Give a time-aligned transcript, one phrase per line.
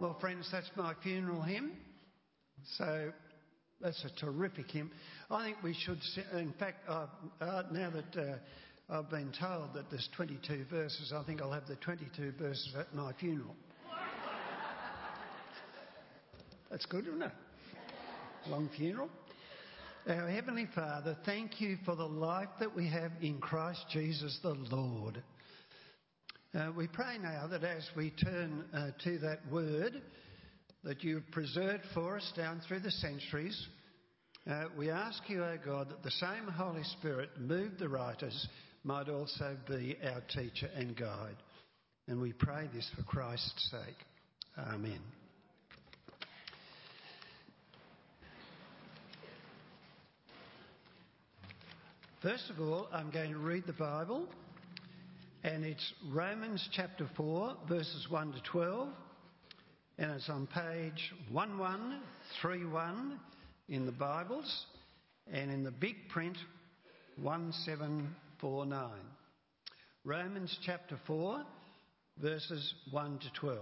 [0.00, 1.72] Well, friends, that's my funeral hymn.
[2.76, 3.10] So
[3.80, 4.92] that's a terrific hymn.
[5.28, 5.98] I think we should,
[6.34, 7.06] in fact, uh,
[7.40, 8.36] uh, now that uh,
[8.96, 12.94] I've been told that there's 22 verses, I think I'll have the 22 verses at
[12.94, 13.56] my funeral.
[16.70, 17.32] That's good, isn't it?
[18.46, 19.08] Long funeral.
[20.08, 24.54] Our Heavenly Father, thank you for the life that we have in Christ Jesus the
[24.70, 25.24] Lord.
[26.54, 30.00] Uh, we pray now that as we turn uh, to that word
[30.82, 33.68] that you've preserved for us down through the centuries,
[34.50, 38.48] uh, we ask you, O God, that the same Holy Spirit moved the writers
[38.82, 41.36] might also be our teacher and guide.
[42.06, 44.06] And we pray this for Christ's sake.
[44.72, 45.00] Amen.
[52.22, 54.26] First of all, I'm going to read the Bible
[55.44, 58.88] and it's Romans chapter 4, verses 1 to 12,
[59.98, 63.20] and it's on page 1131
[63.68, 64.66] in the Bibles,
[65.32, 66.36] and in the big print
[67.22, 68.90] 1749.
[70.04, 71.44] Romans chapter 4,
[72.20, 73.58] verses 1 to 12.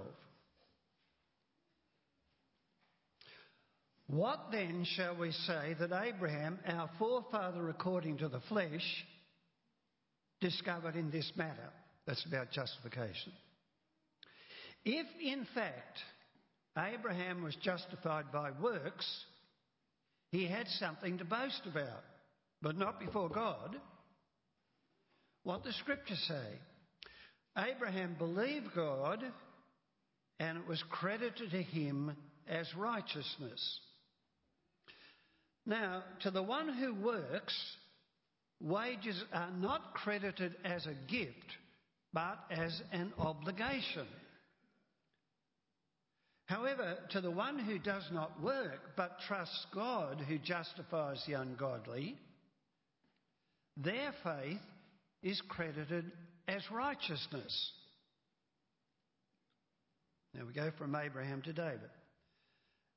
[4.08, 9.04] What then shall we say that Abraham, our forefather according to the flesh,
[10.40, 11.70] discovered in this matter.
[12.06, 13.32] That's about justification.
[14.84, 15.98] If in fact
[16.78, 19.06] Abraham was justified by works,
[20.30, 22.04] he had something to boast about,
[22.62, 23.76] but not before God.
[25.42, 26.58] What the scriptures say
[27.56, 29.24] Abraham believed God,
[30.38, 33.80] and it was credited to him as righteousness.
[35.64, 37.54] Now, to the one who works,
[38.60, 41.56] Wages are not credited as a gift,
[42.12, 44.06] but as an obligation.
[46.46, 52.16] However, to the one who does not work, but trusts God who justifies the ungodly,
[53.76, 54.60] their faith
[55.22, 56.10] is credited
[56.48, 57.72] as righteousness.
[60.34, 61.90] Now we go from Abraham to David.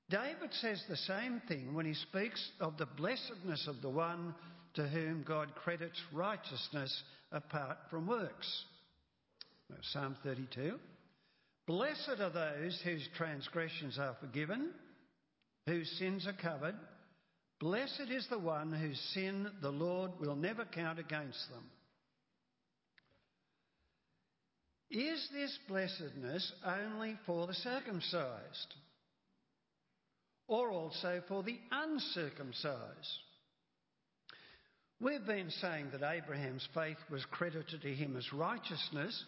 [0.10, 4.36] David says the same thing when he speaks of the blessedness of the one
[4.80, 7.04] to whom God credits righteousness
[7.34, 8.64] apart from works.
[9.92, 10.80] Psalm 32.
[11.68, 14.70] Blessed are those whose transgressions are forgiven,
[15.66, 16.76] whose sins are covered.
[17.60, 21.66] Blessed is the one whose sin the Lord will never count against them.
[24.90, 28.76] Is this blessedness only for the circumcised,
[30.48, 33.20] or also for the uncircumcised?
[35.02, 39.24] We've been saying that Abraham's faith was credited to him as righteousness.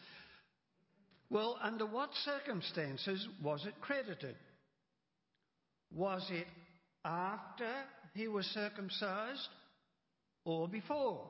[1.29, 4.35] Well, under what circumstances was it credited?
[5.95, 6.47] Was it
[7.05, 7.71] after
[8.13, 9.47] he was circumcised
[10.43, 11.21] or before?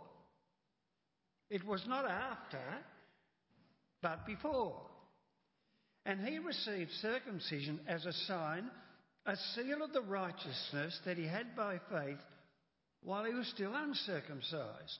[1.51, 2.63] It was not after,
[4.01, 4.81] but before.
[6.03, 8.71] And he received circumcision as a sign,
[9.27, 12.17] a seal of the righteousness that he had by faith
[13.03, 14.99] while he was still uncircumcised.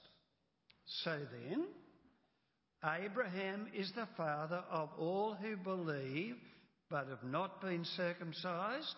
[1.04, 1.66] So then,
[2.84, 6.36] Abraham is the father of all who believe
[6.90, 8.96] but have not been circumcised,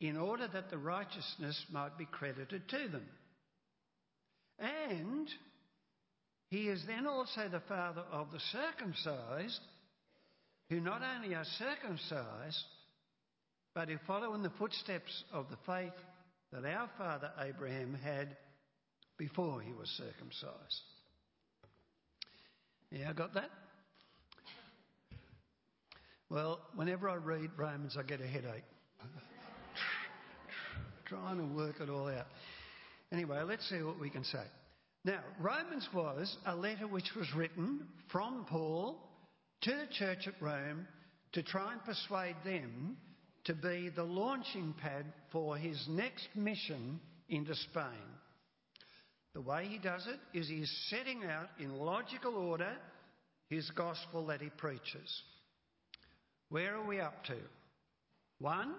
[0.00, 3.06] in order that the righteousness might be credited to them.
[4.58, 5.28] And
[6.48, 9.60] he is then also the father of the circumcised,
[10.70, 12.64] who not only are circumcised,
[13.74, 15.92] but who follow in the footsteps of the faith
[16.52, 18.36] that our father Abraham had
[19.18, 20.82] before he was circumcised.
[22.90, 23.50] Yeah, I got that?
[26.28, 28.64] Well, whenever I read Romans, I get a headache.
[31.06, 32.26] Trying to work it all out.
[33.12, 34.44] Anyway, let's see what we can say.
[35.04, 38.98] Now, Romans was a letter which was written from Paul
[39.62, 40.86] to the church at Rome
[41.32, 42.96] to try and persuade them
[43.44, 47.84] to be the launching pad for his next mission into Spain.
[49.34, 52.76] The way he does it is he's setting out in logical order
[53.48, 55.22] his gospel that he preaches.
[56.50, 57.36] Where are we up to?
[58.38, 58.74] One,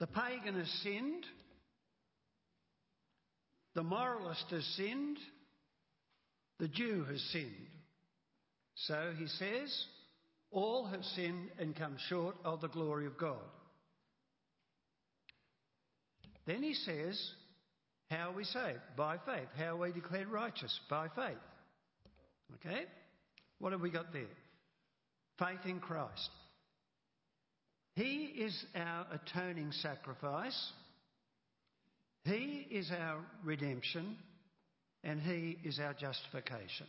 [0.00, 1.24] the pagan has sinned,
[3.74, 5.18] the moralist has sinned,
[6.58, 7.68] the Jew has sinned.
[8.74, 9.86] So he says,
[10.54, 13.36] all have sinned and come short of the glory of God.
[16.46, 17.20] Then he says,
[18.10, 18.80] How are we saved?
[18.96, 19.48] By faith.
[19.58, 20.78] How are we declared righteous?
[20.88, 21.36] By faith.
[22.54, 22.84] Okay?
[23.58, 24.24] What have we got there?
[25.38, 26.30] faith in Christ.
[27.96, 30.72] He is our atoning sacrifice.
[32.24, 34.16] He is our redemption
[35.02, 36.86] and He is our justification.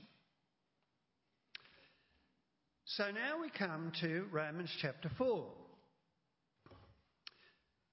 [2.87, 5.43] So now we come to Romans chapter 4.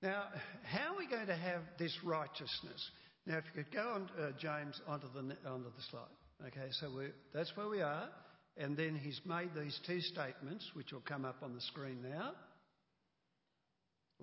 [0.03, 0.25] Now,
[0.65, 2.91] how are we going to have this righteousness?
[3.25, 6.49] Now, if you could go on, uh, James, onto the, onto the slide.
[6.49, 6.91] Okay, so
[7.33, 8.11] that's where we are.
[8.59, 12.33] And then he's made these two statements, which will come up on the screen now.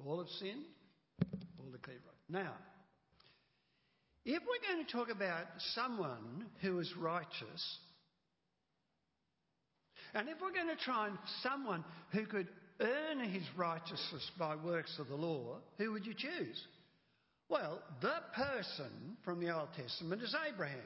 [0.05, 0.65] All have sinned,
[1.59, 2.43] all declare right.
[2.43, 2.53] Now,
[4.23, 7.79] if we're going to talk about someone who is righteous,
[10.13, 12.47] and if we're going to try and someone who could
[12.79, 16.65] earn his righteousness by works of the law, who would you choose?
[17.49, 20.79] Well, the person from the Old Testament is Abraham.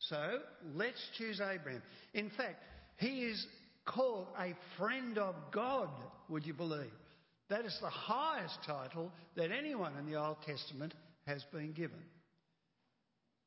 [0.00, 0.38] So
[0.74, 1.82] let's choose Abraham.
[2.14, 2.62] In fact,
[2.98, 3.46] he is
[3.86, 5.88] called a friend of God,
[6.28, 6.90] would you believe?
[7.48, 10.94] That is the highest title that anyone in the Old Testament
[11.26, 12.02] has been given.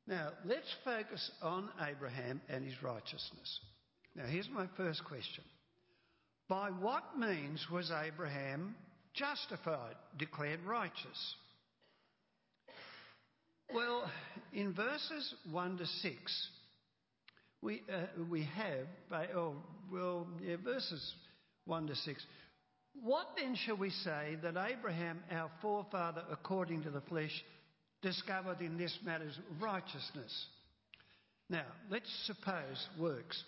[0.06, 3.60] Now, let's focus on Abraham and his righteousness.
[4.16, 5.44] Now, here's my first question
[6.48, 8.76] By what means was Abraham
[9.14, 11.34] justified, declared righteous?
[13.72, 14.10] Well,
[14.52, 16.48] in verses 1 to 6,
[17.62, 18.86] we, uh, we have,
[19.34, 19.54] oh,
[19.90, 21.14] well, yeah, verses
[21.64, 22.26] 1 to 6.
[23.02, 27.32] What then shall we say that Abraham, our forefather according to the flesh,
[28.02, 30.46] discovered in this matter righteousness?
[31.48, 33.42] Now, let's suppose works.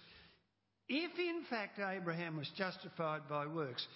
[0.89, 3.87] If in fact Abraham was justified by works,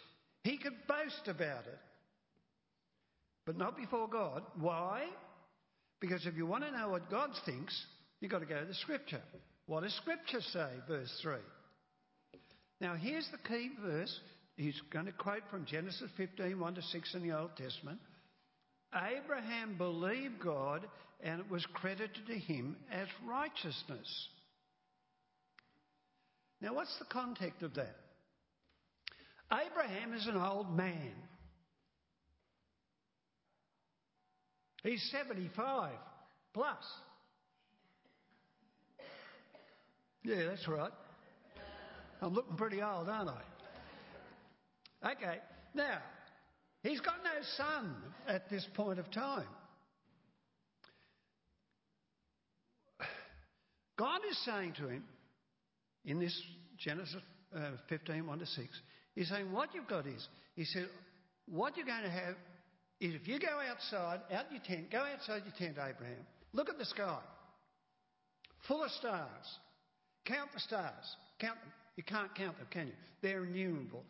[0.42, 1.78] he could boast about it,
[3.46, 4.42] but not before God.
[4.58, 5.06] Why?
[6.00, 7.78] Because if you want to know what God thinks,
[8.20, 9.22] you've got to go to the scripture.
[9.66, 10.68] What does scripture say?
[10.88, 11.34] Verse 3.
[12.80, 14.18] Now, here's the key verse.
[14.56, 18.00] He's going to quote from Genesis 15 1 to 6 in the Old Testament.
[18.94, 20.86] Abraham believed God,
[21.22, 24.28] and it was credited to him as righteousness.
[26.60, 27.96] Now, what's the context of that?
[29.52, 31.12] Abraham is an old man.
[34.82, 35.92] He's 75
[36.54, 36.84] plus.
[40.22, 40.92] Yeah, that's right.
[42.22, 45.12] I'm looking pretty old, aren't I?
[45.12, 45.38] Okay,
[45.74, 45.98] now,
[46.82, 47.96] he's got no son
[48.28, 49.46] at this point of time.
[53.96, 55.04] God is saying to him
[56.04, 56.40] in this
[56.78, 57.16] Genesis
[57.54, 58.68] uh, 15 1 to 6,
[59.14, 60.88] He's saying, What you've got is, He said,
[61.46, 62.36] what you're going to have
[63.00, 66.78] is if you go outside, out your tent, go outside your tent, Abraham, look at
[66.78, 67.18] the sky,
[68.68, 69.58] full of stars.
[70.26, 71.16] Count the stars.
[71.40, 71.72] Count them.
[71.96, 72.92] You can't count them, can you?
[73.22, 74.04] They're innumerable.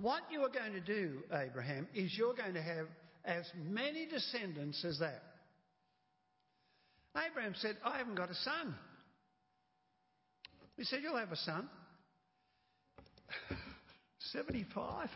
[0.00, 2.86] What you are going to do, Abraham, is you're going to have
[3.24, 5.22] as many descendants as that.
[7.16, 8.74] Abraham said, I haven't got a son.
[10.76, 11.68] He said, You'll have a son.
[14.32, 15.08] 75.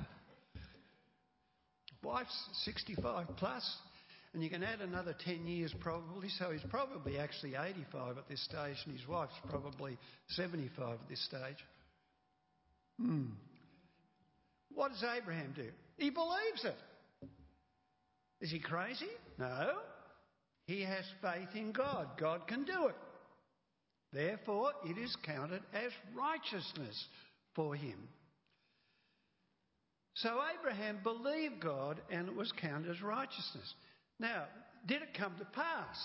[2.02, 3.76] Wife's 65 plus,
[4.32, 8.42] and you can add another 10 years probably, so he's probably actually 85 at this
[8.44, 9.98] stage, and his wife's probably
[10.28, 11.58] 75 at this stage.
[12.98, 13.26] Hmm.
[14.74, 15.69] What does Abraham do?
[15.98, 16.76] He believes it.
[18.40, 19.10] Is he crazy?
[19.38, 19.74] No.
[20.67, 22.08] He has faith in God.
[22.19, 22.94] God can do it.
[24.12, 27.06] Therefore, it is counted as righteousness
[27.55, 28.08] for him.
[30.14, 33.74] So Abraham believed God and it was counted as righteousness.
[34.19, 34.44] Now,
[34.86, 35.96] did it come to pass?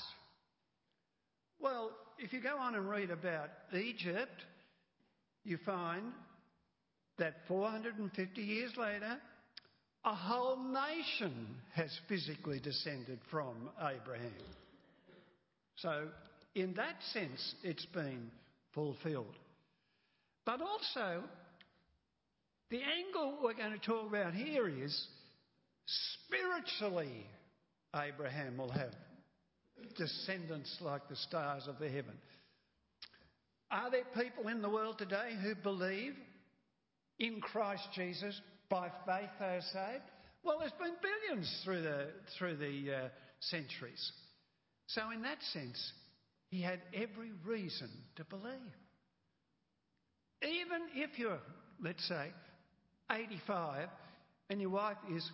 [1.59, 4.43] Well, if you go on and read about Egypt,
[5.43, 6.13] you find
[7.17, 9.17] that 450 years later,
[10.03, 14.31] a whole nation has physically descended from Abraham.
[15.77, 16.07] So,
[16.55, 18.31] in that sense, it's been
[18.74, 19.35] fulfilled.
[20.45, 21.24] But also,
[22.69, 25.07] the angle we're going to talk about here is
[25.85, 27.25] spiritually,
[27.95, 28.91] Abraham will have
[29.97, 32.15] descendants like the stars of the heaven.
[33.69, 36.13] Are there people in the world today who believe
[37.19, 40.03] in Christ Jesus by faith they are saved?
[40.43, 42.07] Well, there's been billions through the,
[42.38, 43.09] through the uh,
[43.39, 44.12] centuries.
[44.88, 45.91] So, in that sense,
[46.49, 48.53] he had every reason to believe.
[50.43, 51.39] Even if you're,
[51.81, 52.31] let's say,
[53.11, 53.89] 85
[54.49, 55.29] and your wife is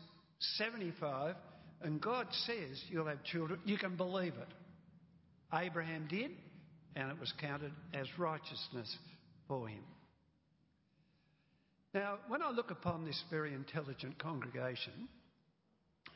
[0.57, 1.35] 75
[1.81, 4.47] and God says you'll have children, you can believe it.
[5.53, 6.31] Abraham did,
[6.95, 8.95] and it was counted as righteousness
[9.47, 9.83] for him.
[11.93, 15.09] Now, when I look upon this very intelligent congregation,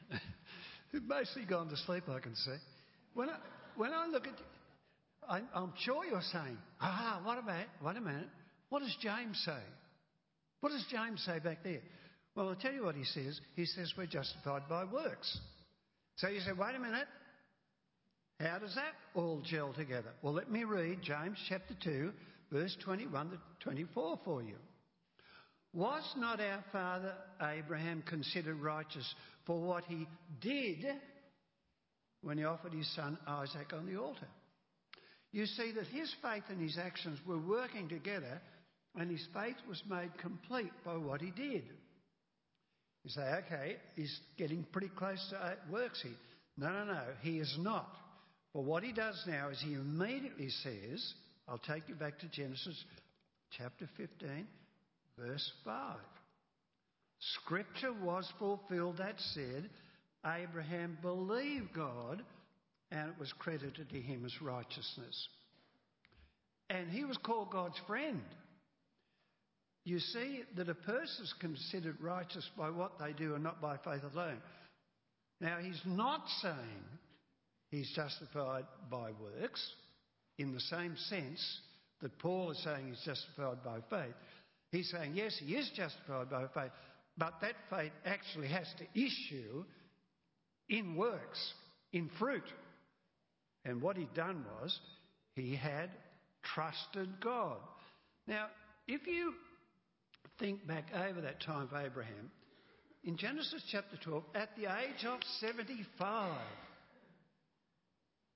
[0.92, 2.56] who've mostly gone to sleep, I can see,
[3.14, 3.38] when I,
[3.76, 4.34] when I look at,
[5.30, 8.30] I, I'm sure you're saying, ah, what about, wait a minute,
[8.70, 9.62] what does James say?
[10.62, 11.82] What does James say back there?
[12.36, 13.40] Well, I'll tell you what he says.
[13.56, 15.38] He says we're justified by works.
[16.18, 17.08] So you say, wait a minute,
[18.40, 20.12] how does that all gel together?
[20.22, 22.12] Well, let me read James chapter 2,
[22.52, 24.56] verse 21 to 24 for you.
[25.74, 29.14] Was not our father Abraham considered righteous
[29.46, 30.08] for what he
[30.42, 30.86] did
[32.22, 34.28] when he offered his son Isaac on the altar?
[35.36, 38.42] You see that his faith and his actions were working together,
[38.98, 41.64] and his faith was made complete by what he did.
[43.04, 46.14] You say, okay, he's getting pretty close to uh, works here.
[46.58, 47.98] No, no, no, he is not.
[48.54, 51.14] But what he does now is he immediately says,
[51.50, 52.82] I'll take you back to Genesis
[53.58, 54.48] chapter 15,
[55.20, 55.98] verse 5.
[57.42, 59.70] Scripture was fulfilled that said,
[60.26, 62.24] Abraham believed God
[62.92, 65.28] and it was credited to him as righteousness.
[66.70, 68.22] And he was called God's friend.
[69.84, 73.78] You see that a person is considered righteous by what they do and not by
[73.78, 74.42] faith alone.
[75.40, 76.84] Now, he's not saying
[77.70, 79.64] he's justified by works
[80.40, 81.60] in the same sense
[82.02, 84.16] that Paul is saying he's justified by faith.
[84.72, 86.72] He's saying, yes, he is justified by faith,
[87.18, 89.64] but that faith actually has to issue
[90.68, 91.54] in works,
[91.94, 92.44] in fruit.
[93.66, 94.80] And what he'd done was
[95.34, 95.90] he had
[96.44, 97.58] trusted God.
[98.28, 98.48] Now,
[98.88, 99.34] if you
[100.40, 102.32] think back over that time of Abraham,
[103.04, 106.32] in Genesis chapter 12, at the age of 75,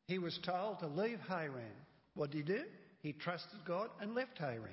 [0.07, 1.71] he was told to leave Haran.
[2.15, 2.63] What did he do?
[3.01, 4.69] He trusted God and left Haran.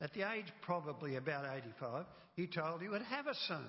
[0.00, 2.04] At the age probably about 85,
[2.36, 3.66] he told he would have a son.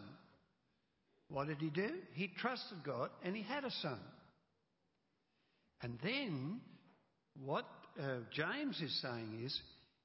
[1.29, 1.89] What did he do?
[2.13, 3.99] He trusted God and he had a son.
[5.81, 6.59] And then
[7.43, 7.65] what
[7.99, 9.59] uh, James is saying is,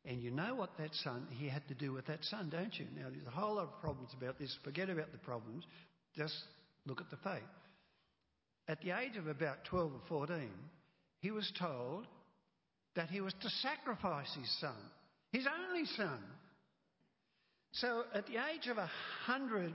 [0.04, 2.86] and you know what that son, he had to do with that son, don't you?
[2.94, 4.56] Now, there's a whole lot of problems about this.
[4.62, 5.64] Forget about the problems.
[6.14, 6.34] Just
[6.86, 7.42] look at the faith.
[8.68, 10.50] At the age of about 12 or 14,
[11.20, 12.06] he was told
[12.96, 14.76] that he was to sacrifice his son,
[15.32, 16.20] his only son.
[17.72, 19.74] So at the age of 100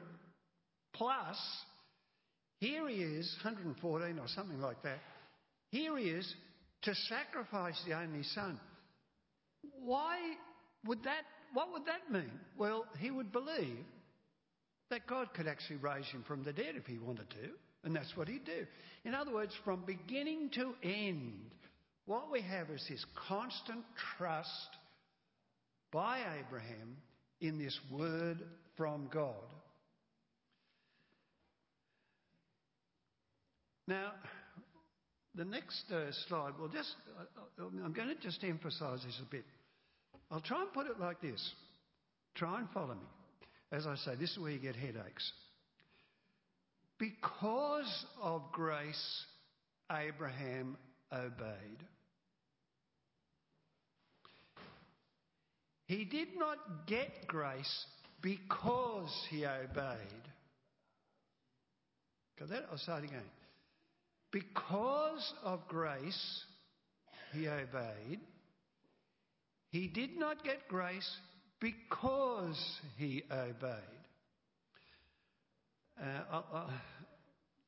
[0.94, 1.38] plus,
[2.60, 5.00] here he is, 114 or something like that,
[5.70, 6.36] here he is
[6.84, 8.60] to sacrifice the only son.
[9.84, 10.18] Why
[10.86, 11.24] would that,
[11.54, 12.32] what would that mean?
[12.58, 13.86] Well, he would believe
[14.90, 17.50] that God could actually raise him from the dead if he wanted to,
[17.84, 18.66] and that's what he'd do.
[19.06, 21.52] In other words, from beginning to end,
[22.06, 23.84] what we have is this constant
[24.18, 24.50] trust
[25.92, 26.98] by Abraham
[27.42, 28.40] in this word
[28.76, 29.34] from God.
[33.88, 34.12] Now,
[35.40, 39.46] the next uh, slide, well, just uh, I'm going to just emphasise this a bit.
[40.30, 41.54] I'll try and put it like this.
[42.36, 43.08] Try and follow me.
[43.72, 45.32] As I say, this is where you get headaches.
[46.98, 49.24] Because of grace,
[49.90, 50.76] Abraham
[51.14, 51.86] obeyed.
[55.86, 57.86] He did not get grace
[58.22, 60.26] because he obeyed.
[62.38, 62.66] Got that?
[62.70, 63.24] I'll start again.
[64.32, 66.44] Because of grace,
[67.34, 68.20] he obeyed.
[69.70, 71.10] He did not get grace
[71.60, 74.00] because he obeyed.
[76.02, 76.70] Uh, I'll, I'll,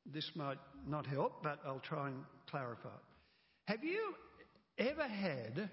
[0.06, 2.90] this might not help, but I'll try and clarify.
[3.66, 4.14] Have you
[4.78, 5.70] ever had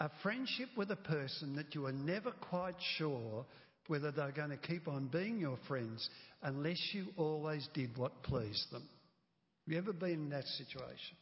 [0.00, 3.44] a friendship with a person that you were never quite sure
[3.88, 6.08] whether they're going to keep on being your friends
[6.42, 8.82] unless you always did what pleased them?
[9.66, 11.16] Have you ever been in that situation?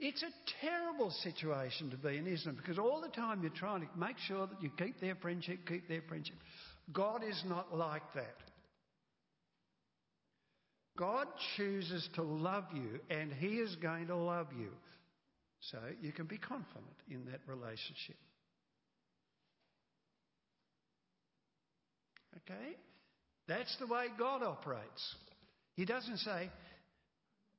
[0.00, 2.56] It's a terrible situation to be in, isn't it?
[2.56, 5.88] Because all the time you're trying to make sure that you keep their friendship, keep
[5.88, 6.36] their friendship.
[6.92, 8.36] God is not like that.
[10.96, 14.70] God chooses to love you and He is going to love you.
[15.60, 18.16] So you can be confident in that relationship.
[22.36, 22.76] Okay?
[23.46, 25.14] That's the way God operates.
[25.74, 26.50] He doesn't say,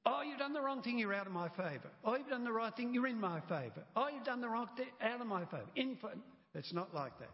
[0.06, 1.90] Oh, you've done the wrong thing, you're out of my favour.
[2.04, 3.84] Oh, you've done the right thing, you're in my favour.
[3.96, 5.70] Oh, you've done the wrong thing, out of my favour.
[5.76, 5.98] In
[6.56, 7.32] It's not like that.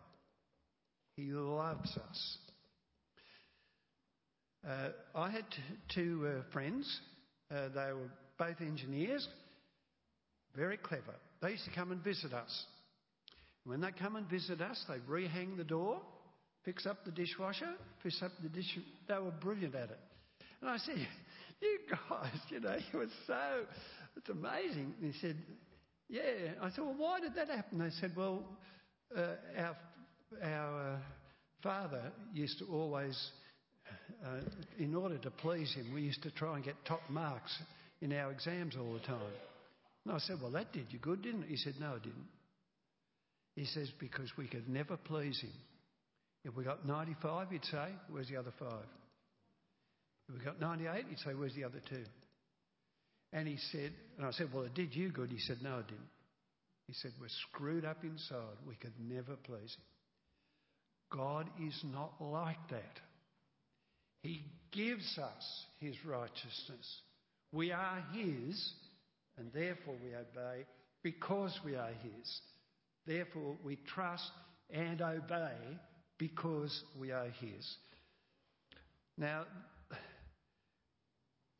[1.15, 2.37] He loves us.
[4.67, 5.45] Uh, I had
[5.93, 6.99] two uh, friends.
[7.51, 9.27] Uh, they were both engineers,
[10.55, 11.15] very clever.
[11.41, 12.65] They used to come and visit us.
[13.65, 16.01] When they come and visit us, they rehang the door,
[16.63, 18.77] fix up the dishwasher, fix up the dish.
[19.07, 19.99] They were brilliant at it.
[20.61, 20.95] And I said,
[21.61, 23.65] You guys, you know, you were so,
[24.17, 24.93] it's amazing.
[25.01, 25.37] And he said,
[26.09, 26.21] Yeah.
[26.61, 27.79] I said, Well, why did that happen?
[27.79, 28.43] They said, Well,
[29.15, 29.77] uh, our,
[30.43, 30.97] our uh,
[31.63, 33.17] father used to always,
[34.25, 34.41] uh,
[34.77, 37.57] in order to please him, we used to try and get top marks
[38.01, 39.33] in our exams all the time.
[40.05, 41.49] And I said, Well, that did you good, didn't it?
[41.49, 42.27] He said, No, it didn't.
[43.55, 45.53] He says, Because we could never please him.
[46.43, 48.85] If we got 95, he'd say, Where's the other five?
[50.27, 52.03] If we got 98, he'd say, Where's the other two?
[53.33, 55.29] And he said, and I said, Well, it did you good.
[55.29, 56.09] He said, No, it didn't.
[56.87, 58.57] He said, We're screwed up inside.
[58.67, 59.85] We could never please him.
[61.11, 62.99] God is not like that.
[64.21, 67.01] He gives us his righteousness.
[67.51, 68.73] We are his,
[69.37, 70.65] and therefore we obey
[71.03, 72.41] because we are his.
[73.05, 74.31] Therefore we trust
[74.71, 75.53] and obey
[76.17, 77.75] because we are his.
[79.17, 79.45] Now,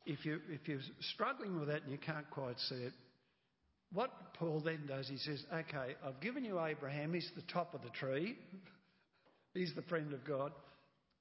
[0.05, 0.79] if, you, if you're
[1.13, 2.93] struggling with that and you can't quite see it,
[3.93, 7.81] what Paul then does, he says, okay, I've given you Abraham, he's the top of
[7.81, 8.38] the tree,
[9.53, 10.51] he's the friend of God.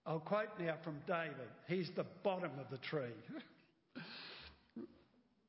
[0.06, 3.14] I'll quote now from David, he's the bottom of the tree.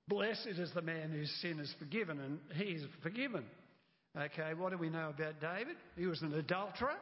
[0.08, 3.44] Blessed is the man whose sin is forgiven, and he is forgiven.
[4.18, 5.75] Okay, what do we know about David?
[5.98, 6.96] He was an adulterer.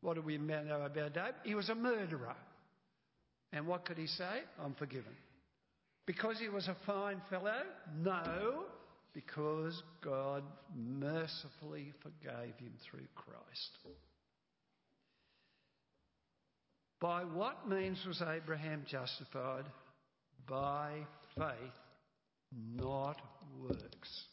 [0.00, 1.34] What do we know about David?
[1.44, 2.34] He was a murderer.
[3.52, 4.40] And what could he say?
[4.62, 5.12] I'm forgiven.
[6.06, 7.62] Because he was a fine fellow?
[8.00, 8.64] No,
[9.12, 10.44] because God
[10.76, 13.78] mercifully forgave him through Christ.
[17.00, 19.64] By what means was Abraham justified?
[20.48, 20.92] By
[21.36, 21.56] faith,
[22.74, 23.20] not
[23.60, 24.24] works.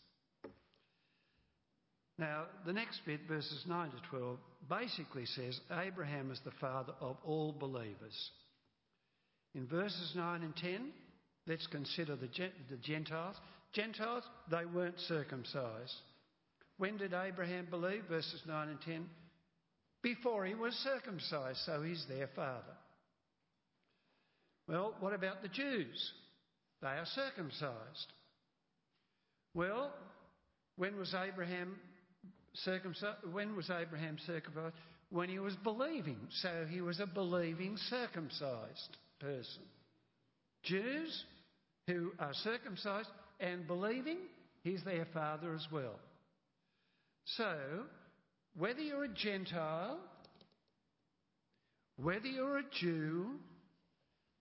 [2.19, 4.37] Now, the next bit, verses 9 to 12,
[4.69, 8.31] basically says Abraham is the father of all believers.
[9.55, 10.91] In verses 9 and 10,
[11.47, 12.29] let's consider the,
[12.81, 13.35] Gentiles.
[13.73, 15.95] Gentiles, they weren't circumcised.
[16.77, 18.03] When did Abraham believe?
[18.09, 19.05] Verses 9 and 10.
[20.01, 22.75] Before he was circumcised, so he's their father.
[24.67, 26.11] Well, what about the Jews?
[26.81, 28.13] They are circumcised.
[29.53, 29.93] Well,
[30.77, 31.77] when was Abraham
[32.53, 33.17] circumcised?
[33.31, 34.75] When was Abraham circumcised?
[35.09, 36.17] When he was believing.
[36.29, 39.63] So he was a believing circumcised person.
[40.63, 41.23] Jews
[41.87, 44.17] who are circumcised and believing,
[44.63, 45.99] he's their father as well.
[47.25, 47.55] So,
[48.57, 49.99] whether you're a Gentile,
[51.97, 53.31] whether you're a Jew,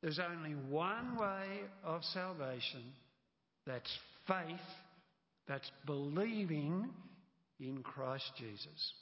[0.03, 2.83] there's only one way of salvation
[3.67, 4.61] that's faith,
[5.47, 6.89] that's believing
[7.61, 8.93] in Christ Jesus.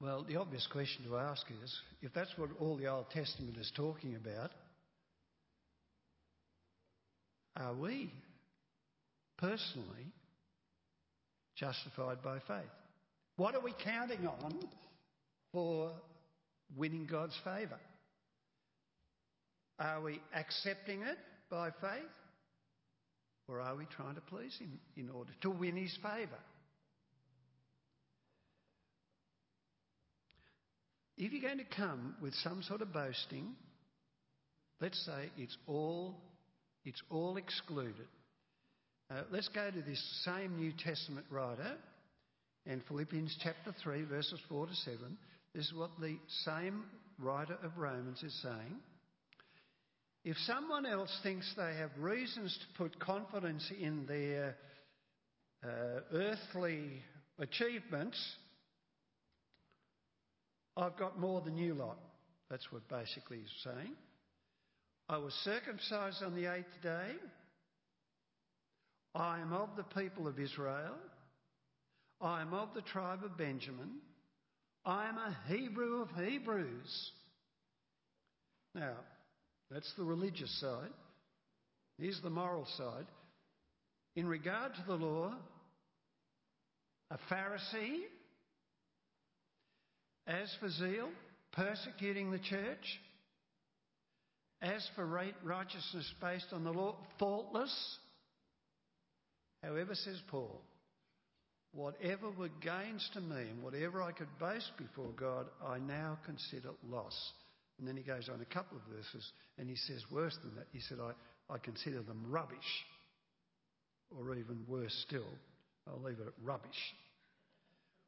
[0.00, 3.72] Well, the obvious question to ask is if that's what all the Old Testament is
[3.74, 4.50] talking about,
[7.56, 8.10] are we
[9.38, 10.12] personally
[11.56, 12.70] justified by faith?
[13.36, 14.54] What are we counting on
[15.52, 15.92] for
[16.76, 17.78] winning God's favour?
[19.78, 21.18] Are we accepting it
[21.50, 22.02] by faith?
[23.48, 26.38] Or are we trying to please Him in order to win His favour?
[31.18, 33.54] If you're going to come with some sort of boasting,
[34.80, 36.14] let's say it's all,
[36.84, 38.08] it's all excluded.
[39.10, 41.76] Uh, let's go to this same New Testament writer
[42.66, 44.98] and Philippians chapter 3, verses 4 to 7.
[45.54, 46.84] This is what the same
[47.18, 48.76] writer of Romans is saying.
[50.24, 54.56] If someone else thinks they have reasons to put confidence in their
[55.64, 56.90] uh, earthly
[57.38, 58.18] achievements,
[60.76, 61.98] I've got more than you lot.
[62.50, 63.94] That's what basically he's saying.
[65.08, 67.12] I was circumcised on the eighth day.
[69.14, 70.94] I am of the people of Israel.
[72.20, 73.90] I am of the tribe of Benjamin.
[74.84, 77.10] I am a Hebrew of Hebrews.
[78.74, 78.96] Now,
[79.70, 80.92] that's the religious side.
[81.98, 83.06] Here's the moral side.
[84.16, 85.34] In regard to the law,
[87.10, 88.02] a Pharisee,
[90.26, 91.08] as for zeal,
[91.52, 93.00] persecuting the church.
[94.62, 95.06] As for
[95.44, 97.98] righteousness based on the law, faultless.
[99.62, 100.62] However, says Paul,
[101.72, 106.70] whatever were gains to me and whatever I could boast before God, I now consider
[106.88, 107.14] loss.
[107.78, 110.66] And then he goes on a couple of verses and he says worse than that.
[110.72, 111.12] He said, I,
[111.52, 112.56] I consider them rubbish.
[114.16, 115.28] Or even worse still,
[115.86, 116.94] I'll leave it at rubbish.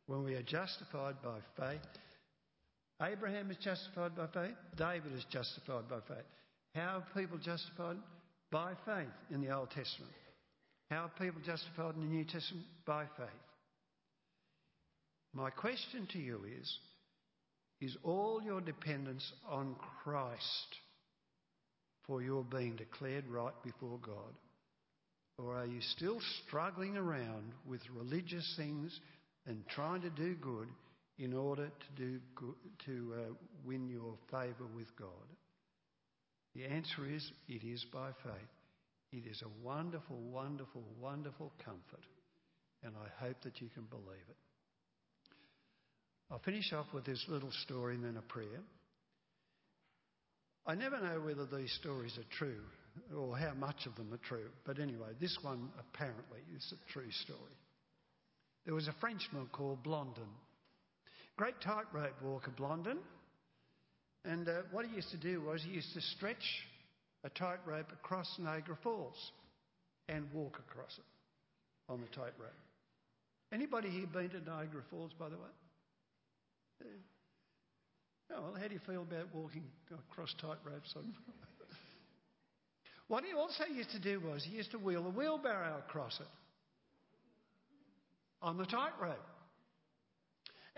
[0.07, 1.83] When we are justified by faith,
[3.02, 6.26] Abraham is justified by faith, David is justified by faith.
[6.74, 7.96] How are people justified?
[8.50, 10.12] By faith in the Old Testament.
[10.90, 12.66] How are people justified in the New Testament?
[12.87, 13.28] By faith.
[15.34, 16.78] My question to you is
[17.80, 20.76] Is all your dependence on Christ
[22.06, 24.34] for your being declared right before God?
[25.38, 28.98] Or are you still struggling around with religious things
[29.46, 30.66] and trying to do good
[31.18, 32.20] in order to, do
[32.87, 33.33] to uh,
[33.64, 35.09] win your favour with God?
[36.54, 39.12] The answer is it is by faith.
[39.12, 42.04] It is a wonderful, wonderful, wonderful comfort,
[42.83, 44.37] and I hope that you can believe it.
[46.31, 48.61] I'll finish off with this little story and then a prayer.
[50.66, 52.61] I never know whether these stories are true
[53.16, 57.11] or how much of them are true, but anyway, this one apparently is a true
[57.11, 57.57] story.
[58.66, 60.28] There was a Frenchman called Blondin,
[61.38, 62.98] great tightrope walker, Blondin,
[64.24, 66.66] and uh, what he used to do was he used to stretch
[67.22, 69.31] a tightrope across Niagara Falls
[70.09, 72.51] and walk across it on the tightrope.
[73.53, 76.88] Anybody here been to Niagara Falls, by the way?
[78.35, 79.62] Oh, well, how do you feel about walking
[80.11, 80.92] across tightropes?
[83.07, 86.27] what he also used to do was he used to wheel a wheelbarrow across it
[88.42, 89.24] on the tightrope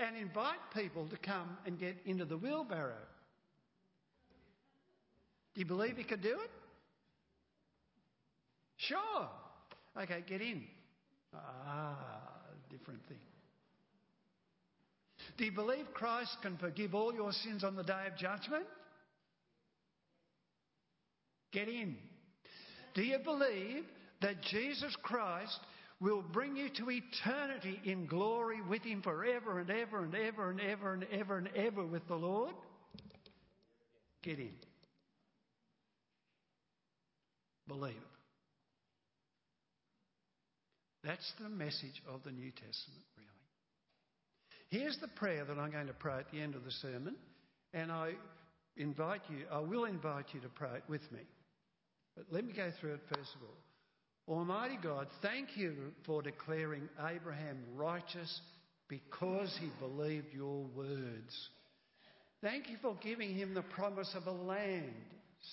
[0.00, 2.94] and invite people to come and get into the wheelbarrow.
[5.54, 6.50] Do you believe he could do it?
[8.76, 9.28] Sure.
[10.00, 10.62] Okay, get in.
[11.34, 11.96] Ah,
[12.70, 13.18] different thing.
[15.36, 18.64] Do you believe Christ can forgive all your sins on the day of judgment?
[21.52, 21.96] Get in.
[22.94, 23.84] Do you believe
[24.22, 25.58] that Jesus Christ
[26.00, 30.60] will bring you to eternity in glory with Him forever and ever and ever and
[30.60, 32.54] ever and ever and ever with the Lord?
[34.22, 34.52] Get in.
[37.66, 38.02] Believe it.
[41.02, 43.28] That's the message of the New Testament, really.
[44.70, 47.16] Here's the prayer that I'm going to pray at the end of the sermon,
[47.72, 48.12] and I
[48.76, 51.20] invite you, I will invite you to pray it with me.
[52.16, 54.36] But let me go through it first of all.
[54.36, 58.40] Almighty God, thank you for declaring Abraham righteous
[58.90, 61.48] because he believed your words.
[62.42, 64.92] Thank you for giving him the promise of a land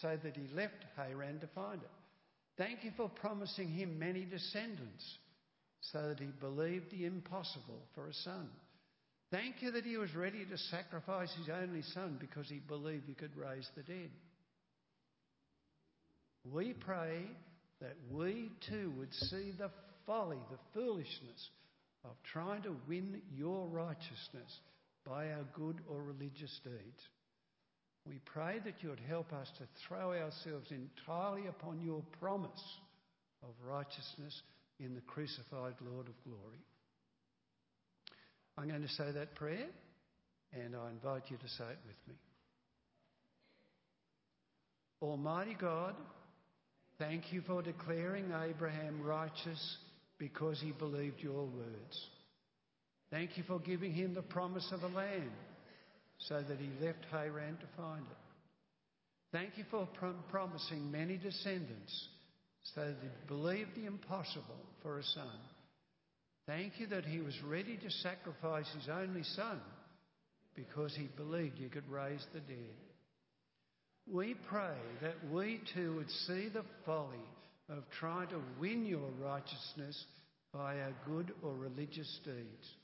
[0.01, 1.89] so that he left Haran to find it.
[2.57, 5.05] Thank you for promising him many descendants
[5.79, 8.49] so that he believed the impossible for a son.
[9.29, 13.13] Thank you that he was ready to sacrifice his only son because he believed he
[13.13, 14.09] could raise the dead.
[16.51, 17.25] We pray
[17.81, 19.69] that we too would see the
[20.05, 21.49] folly, the foolishness
[22.03, 24.59] of trying to win your righteousness
[25.05, 27.01] by our good or religious deeds.
[28.07, 32.63] We pray that you would help us to throw ourselves entirely upon your promise
[33.43, 34.41] of righteousness
[34.79, 36.63] in the crucified Lord of glory.
[38.57, 39.67] I'm going to say that prayer,
[40.53, 42.15] and I invite you to say it with me.
[45.01, 45.95] Almighty God,
[46.97, 49.77] thank you for declaring Abraham righteous
[50.19, 52.07] because he believed your words.
[53.11, 55.31] Thank you for giving him the promise of a land
[56.19, 58.17] so that he left Haran to find it.
[59.31, 59.87] Thank you for
[60.29, 62.07] promising many descendants
[62.75, 64.43] so that he believed the impossible
[64.81, 65.39] for a son.
[66.47, 69.59] Thank you that he was ready to sacrifice his only son
[70.55, 72.75] because he believed you could raise the dead.
[74.09, 77.17] We pray that we too would see the folly
[77.69, 80.05] of trying to win your righteousness
[80.53, 82.75] by our good or religious deeds.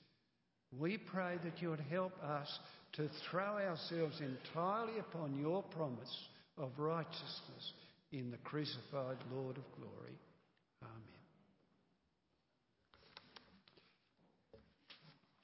[0.78, 2.60] We pray that you would help us
[2.94, 7.74] to throw ourselves entirely upon your promise of righteousness
[8.12, 10.18] in the crucified Lord of glory.
[10.82, 11.13] Amen.